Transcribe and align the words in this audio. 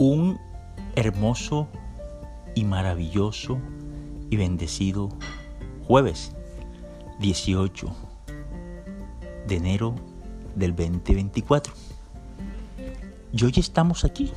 un 0.00 0.40
hermoso 0.96 1.68
y 2.54 2.64
maravilloso 2.64 3.58
y 4.30 4.36
bendecido 4.36 5.10
jueves 5.86 6.32
18 7.18 7.86
de 9.46 9.56
enero 9.56 9.94
del 10.56 10.74
2024. 10.74 11.74
Y 13.30 13.44
hoy 13.44 13.52
estamos 13.56 14.06
aquí, 14.06 14.32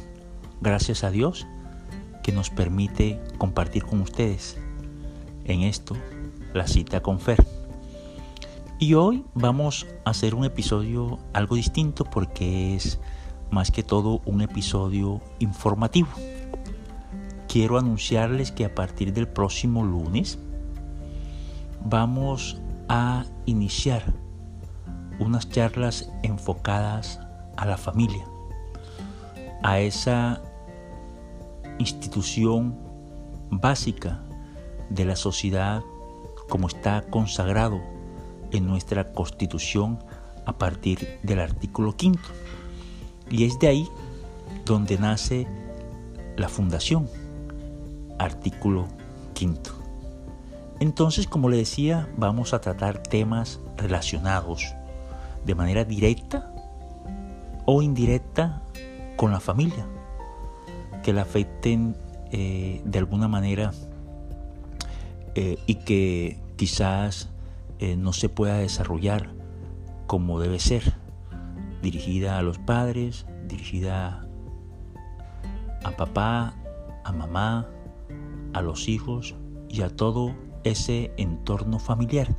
gracias 0.60 1.06
a 1.06 1.12
Dios, 1.12 1.48
que 2.24 2.34
nos 2.34 2.50
permite 2.50 3.22
compartir 3.38 3.86
con 3.86 4.02
ustedes 4.02 4.58
en 5.46 5.62
esto, 5.62 5.96
la 6.54 6.68
cita 6.68 7.02
con 7.02 7.22
Fer. 7.22 7.42
Y 8.80 8.96
hoy 8.96 9.24
vamos 9.34 9.88
a 10.04 10.10
hacer 10.10 10.36
un 10.36 10.44
episodio 10.44 11.20
algo 11.32 11.56
distinto 11.56 12.04
porque 12.04 12.76
es 12.76 13.00
más 13.54 13.72
que 13.72 13.84
todo 13.84 14.22
un 14.26 14.42
episodio 14.42 15.22
informativo. 15.40 16.10
Quiero 17.48 17.78
anunciarles 17.78 18.52
que 18.52 18.66
a 18.66 18.74
partir 18.74 19.14
del 19.14 19.28
próximo 19.28 19.84
lunes 19.84 20.40
vamos 21.86 22.60
a 22.90 23.26
iniciar 23.46 24.12
unas 25.20 25.48
charlas 25.50 26.12
enfocadas 26.24 27.20
a 27.56 27.66
la 27.66 27.78
familia, 27.78 28.26
a 29.62 29.80
esa 29.80 30.42
institución 31.78 32.76
básica 33.52 34.24
de 34.90 35.06
la 35.06 35.16
sociedad 35.16 35.84
como 36.50 36.68
está 36.68 37.04
consagrado 37.10 37.80
en 38.52 38.66
nuestra 38.66 39.14
constitución 39.14 40.00
a 40.46 40.58
partir 40.58 41.20
del 41.22 41.40
artículo 41.40 41.96
quinto. 41.96 42.30
Y 43.30 43.46
es 43.46 43.60
de 43.60 43.68
ahí 43.68 43.90
donde 44.66 44.98
nace 44.98 45.48
la 46.38 46.50
fundación, 46.50 47.10
artículo 48.20 48.88
quinto. 49.34 49.72
Entonces, 50.80 51.28
como 51.28 51.50
le 51.50 51.58
decía, 51.58 52.10
vamos 52.18 52.54
a 52.54 52.62
tratar 52.62 53.02
temas 53.04 53.60
relacionados 53.78 54.74
de 55.46 55.56
manera 55.56 55.84
directa 55.86 56.52
o 57.66 57.82
indirecta 57.82 58.62
con 59.16 59.32
la 59.32 59.40
familia, 59.40 59.86
que 61.04 61.14
la 61.14 61.22
afecten 61.22 61.96
eh, 62.32 62.82
de 62.84 63.00
alguna 63.00 63.28
manera 63.28 63.72
eh, 65.36 65.58
y 65.66 65.76
que 65.76 66.40
quizás 66.56 67.30
eh, 67.80 67.96
no 67.96 68.14
se 68.14 68.30
pueda 68.30 68.58
desarrollar 68.58 69.30
como 70.08 70.40
debe 70.40 70.60
ser 70.60 70.94
dirigida 71.84 72.40
a 72.40 72.42
los 72.42 72.58
padres, 72.58 73.28
dirigida 73.48 74.26
a 75.84 75.92
papá, 75.92 76.56
a 77.04 77.12
mamá, 77.12 77.68
a 78.54 78.62
los 78.62 78.88
hijos 78.88 79.36
y 79.70 79.82
a 79.82 79.90
todo 79.90 80.34
ese 80.64 81.14
entorno 81.18 81.78
familiar, 81.78 82.34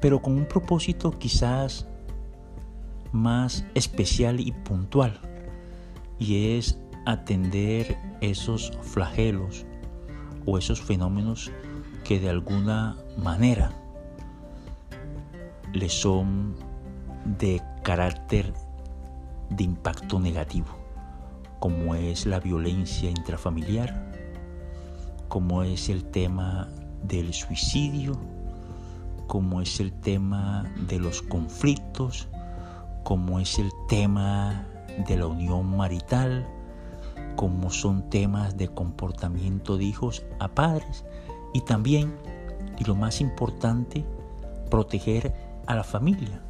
pero 0.00 0.22
con 0.22 0.32
un 0.32 0.46
propósito 0.46 1.12
quizás 1.18 1.86
más 3.12 3.66
especial 3.74 4.40
y 4.40 4.50
puntual, 4.50 5.20
y 6.18 6.56
es 6.56 6.80
atender 7.04 7.98
esos 8.22 8.72
flagelos 8.80 9.66
o 10.46 10.56
esos 10.56 10.80
fenómenos 10.80 11.52
que 12.02 12.18
de 12.18 12.30
alguna 12.30 12.96
manera 13.18 13.72
le 15.74 15.88
son 15.90 16.54
de 17.38 17.60
carácter 17.82 18.52
de 19.50 19.64
impacto 19.64 20.18
negativo, 20.20 20.68
como 21.58 21.94
es 21.94 22.26
la 22.26 22.40
violencia 22.40 23.10
intrafamiliar, 23.10 24.12
como 25.28 25.62
es 25.62 25.88
el 25.88 26.04
tema 26.04 26.68
del 27.02 27.34
suicidio, 27.34 28.12
como 29.26 29.60
es 29.60 29.80
el 29.80 29.92
tema 29.92 30.64
de 30.88 30.98
los 30.98 31.22
conflictos, 31.22 32.28
como 33.02 33.40
es 33.40 33.58
el 33.58 33.70
tema 33.88 34.66
de 35.08 35.16
la 35.16 35.26
unión 35.26 35.76
marital, 35.76 36.46
como 37.36 37.70
son 37.70 38.08
temas 38.10 38.56
de 38.56 38.68
comportamiento 38.68 39.76
de 39.76 39.84
hijos 39.84 40.24
a 40.38 40.48
padres 40.48 41.04
y 41.54 41.62
también, 41.62 42.14
y 42.78 42.84
lo 42.84 42.94
más 42.94 43.20
importante, 43.20 44.04
proteger 44.70 45.34
a 45.66 45.74
la 45.74 45.84
familia 45.84 46.42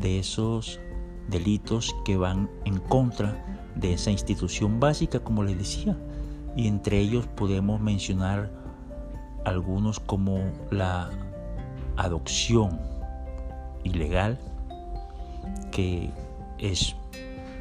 de 0.00 0.18
esos 0.18 0.80
delitos 1.28 1.94
que 2.04 2.16
van 2.16 2.50
en 2.64 2.78
contra 2.78 3.44
de 3.74 3.92
esa 3.92 4.10
institución 4.10 4.80
básica, 4.80 5.20
como 5.20 5.44
les 5.44 5.58
decía. 5.58 5.96
Y 6.56 6.66
entre 6.66 6.98
ellos 6.98 7.26
podemos 7.26 7.80
mencionar 7.80 8.50
algunos 9.44 10.00
como 10.00 10.50
la 10.70 11.10
adopción 11.96 12.80
ilegal, 13.84 14.38
que 15.70 16.10
es 16.58 16.96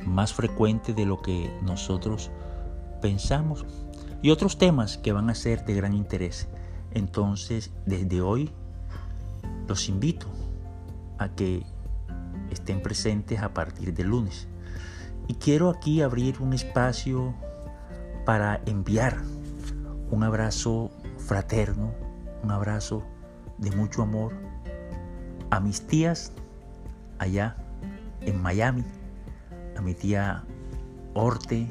más 0.05 0.33
frecuente 0.33 0.93
de 0.93 1.05
lo 1.05 1.21
que 1.21 1.51
nosotros 1.61 2.31
pensamos, 3.01 3.65
y 4.21 4.31
otros 4.31 4.57
temas 4.57 4.97
que 4.97 5.11
van 5.11 5.29
a 5.29 5.35
ser 5.35 5.63
de 5.65 5.75
gran 5.75 5.93
interés. 5.93 6.47
Entonces, 6.91 7.71
desde 7.85 8.21
hoy, 8.21 8.49
los 9.67 9.89
invito 9.89 10.27
a 11.19 11.29
que 11.29 11.63
estén 12.57 12.81
presentes 12.81 13.41
a 13.41 13.53
partir 13.53 13.93
del 13.93 14.07
lunes. 14.07 14.47
Y 15.27 15.35
quiero 15.35 15.69
aquí 15.69 16.01
abrir 16.01 16.41
un 16.41 16.53
espacio 16.53 17.33
para 18.25 18.61
enviar 18.65 19.21
un 20.09 20.23
abrazo 20.23 20.91
fraterno, 21.17 21.93
un 22.43 22.51
abrazo 22.51 23.03
de 23.57 23.71
mucho 23.71 24.01
amor 24.01 24.33
a 25.49 25.59
mis 25.59 25.85
tías 25.87 26.33
allá 27.19 27.55
en 28.21 28.41
Miami, 28.41 28.83
a 29.77 29.81
mi 29.81 29.93
tía 29.93 30.43
Orte, 31.13 31.69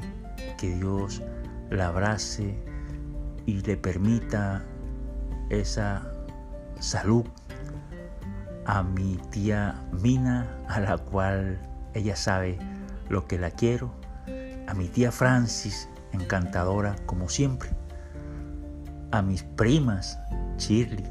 que 0.57 0.75
Dios 0.75 1.21
la 1.69 1.87
abrace 1.87 2.57
y 3.45 3.61
le 3.61 3.77
permita 3.77 4.63
esa 5.49 6.11
salud 6.79 7.25
a 8.67 8.83
mi 8.83 9.15
tía 9.31 9.81
Mina, 9.93 10.45
a 10.67 10.81
la 10.81 10.97
cual 10.97 11.57
ella 11.93 12.15
sabe 12.15 12.59
lo 13.09 13.25
que 13.25 13.39
la 13.39 13.49
quiero, 13.49 13.91
a 14.67 14.73
mi 14.73 14.89
tía 14.89 15.11
Francis, 15.11 15.89
encantadora 16.11 16.95
como 17.05 17.29
siempre, 17.29 17.69
a 19.11 19.21
mis 19.21 19.43
primas 19.43 20.19
Shirley, 20.57 21.07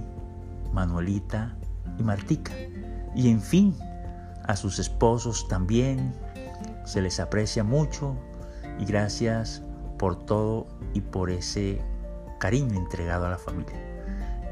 Manuelita 0.73 1.57
y 1.99 2.03
Martica, 2.03 2.53
y 3.15 3.31
en 3.31 3.41
fin, 3.41 3.75
a 4.45 4.55
sus 4.55 4.79
esposos 4.79 5.49
también, 5.49 6.15
se 6.85 7.01
les 7.01 7.19
aprecia 7.19 7.65
mucho 7.65 8.15
y 8.79 8.85
gracias 8.85 9.63
por 9.99 10.27
todo 10.27 10.67
y 10.93 11.01
por 11.01 11.31
ese 11.31 11.81
cariño 12.39 12.77
entregado 12.77 13.27
a 13.27 13.31
la 13.31 13.39
familia. 13.39 13.96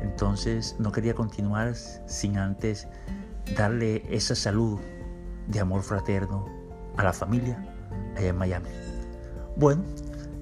Entonces 0.04 0.76
no 0.78 0.92
quería 0.92 1.14
continuar 1.14 1.74
sin 1.74 2.36
antes 2.36 2.86
darle 3.56 4.04
ese 4.14 4.36
saludo 4.36 4.78
de 5.48 5.60
amor 5.60 5.82
fraterno 5.82 6.44
a 6.98 7.04
la 7.04 7.14
familia 7.14 7.56
allá 8.14 8.28
en 8.28 8.36
Miami. 8.36 8.68
Bueno, 9.56 9.82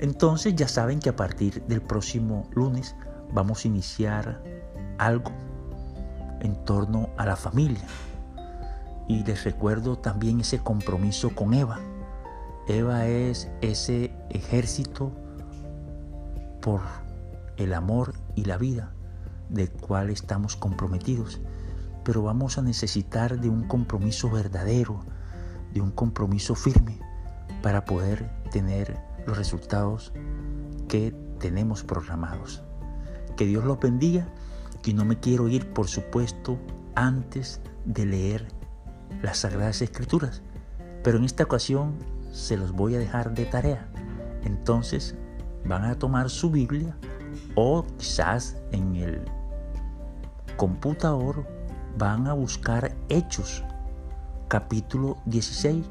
entonces 0.00 0.56
ya 0.56 0.66
saben 0.66 0.98
que 0.98 1.10
a 1.10 1.16
partir 1.16 1.62
del 1.66 1.80
próximo 1.80 2.48
lunes 2.52 2.96
vamos 3.32 3.64
a 3.64 3.68
iniciar 3.68 4.42
algo 4.98 5.30
en 6.40 6.56
torno 6.64 7.10
a 7.16 7.24
la 7.24 7.36
familia. 7.36 7.86
Y 9.06 9.22
les 9.22 9.44
recuerdo 9.44 9.96
también 9.96 10.40
ese 10.40 10.58
compromiso 10.58 11.30
con 11.36 11.54
Eva. 11.54 11.78
Eva 12.66 13.06
es 13.06 13.48
ese 13.60 14.12
ejército 14.30 15.12
por 16.60 16.80
el 17.58 17.74
amor 17.74 18.14
y 18.34 18.44
la 18.44 18.58
vida 18.58 18.92
del 19.52 19.70
cual 19.70 20.10
estamos 20.10 20.56
comprometidos, 20.56 21.40
pero 22.04 22.22
vamos 22.22 22.58
a 22.58 22.62
necesitar 22.62 23.40
de 23.40 23.48
un 23.48 23.64
compromiso 23.64 24.30
verdadero, 24.30 25.00
de 25.72 25.80
un 25.80 25.92
compromiso 25.92 26.54
firme 26.54 26.98
para 27.62 27.84
poder 27.84 28.28
tener 28.50 28.98
los 29.26 29.36
resultados 29.36 30.12
que 30.88 31.14
tenemos 31.38 31.84
programados. 31.84 32.62
Que 33.36 33.46
Dios 33.46 33.64
los 33.64 33.78
bendiga 33.78 34.26
y 34.84 34.94
no 34.94 35.04
me 35.04 35.20
quiero 35.20 35.48
ir, 35.48 35.72
por 35.72 35.88
supuesto, 35.88 36.58
antes 36.94 37.60
de 37.84 38.06
leer 38.06 38.48
las 39.22 39.38
Sagradas 39.38 39.82
Escrituras, 39.82 40.42
pero 41.04 41.18
en 41.18 41.24
esta 41.24 41.44
ocasión 41.44 41.94
se 42.32 42.56
los 42.56 42.72
voy 42.72 42.94
a 42.94 42.98
dejar 42.98 43.34
de 43.34 43.44
tarea. 43.44 43.88
Entonces 44.44 45.14
van 45.64 45.84
a 45.84 45.98
tomar 45.98 46.30
su 46.30 46.50
Biblia 46.50 46.96
o 47.54 47.86
quizás 47.96 48.56
en 48.72 48.96
el 48.96 49.24
computador 50.56 51.46
van 51.96 52.26
a 52.26 52.32
buscar 52.32 52.94
Hechos, 53.08 53.62
capítulo 54.48 55.16
16, 55.26 55.84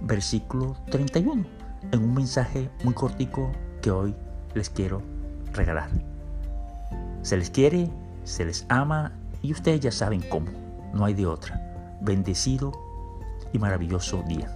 versículo 0.00 0.76
31. 0.90 1.44
en 1.92 2.02
un 2.02 2.14
mensaje 2.14 2.70
muy 2.82 2.94
cortico 2.94 3.52
que 3.82 3.90
hoy 3.90 4.14
les 4.54 4.70
quiero 4.70 5.02
regalar. 5.52 5.90
Se 7.22 7.36
les 7.36 7.50
quiere, 7.50 7.90
se 8.24 8.44
les 8.44 8.64
ama 8.68 9.12
y 9.42 9.52
ustedes 9.52 9.80
ya 9.80 9.92
saben 9.92 10.22
cómo, 10.22 10.46
no 10.92 11.04
hay 11.04 11.14
de 11.14 11.26
otra. 11.26 11.60
Bendecido 12.00 12.72
y 13.52 13.58
maravilloso 13.58 14.22
día. 14.26 14.48